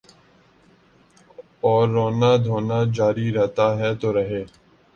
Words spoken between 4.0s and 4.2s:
تو